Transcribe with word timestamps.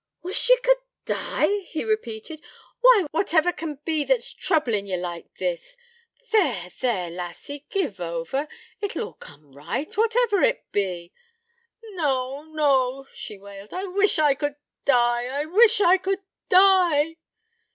'Wish 0.23 0.49
ye 0.49 0.57
could 0.63 0.77
die?' 1.05 1.59
he 1.59 1.83
repeated. 1.85 2.41
'Why, 2.79 3.05
whatever 3.11 3.51
can't 3.51 3.85
be 3.85 4.03
that's 4.03 4.33
troublin' 4.33 4.87
ye 4.87 4.97
like 4.97 5.35
this? 5.35 5.77
There, 6.31 6.71
there, 6.79 7.11
lassie, 7.11 7.67
give 7.69 7.99
ower: 8.01 8.47
it 8.81 8.95
'ull 8.97 9.03
all 9.03 9.13
coom 9.13 9.51
right, 9.53 9.95
whatever 9.95 10.41
it 10.41 10.65
be' 10.71 11.13
'No, 11.83 12.41
no,' 12.51 13.05
she 13.13 13.37
wailed. 13.37 13.75
'I 13.75 13.83
wish 13.89 14.17
I 14.17 14.33
could 14.33 14.55
die!... 14.85 15.27
I 15.27 15.45
wish 15.45 15.79
I 15.79 15.97
could 15.97 16.21
die!' 16.49 17.17